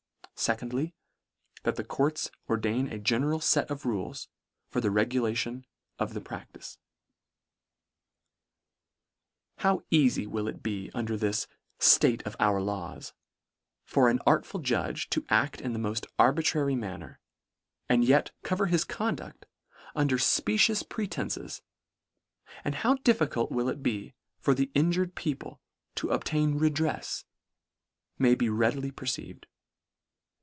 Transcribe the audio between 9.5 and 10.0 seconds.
How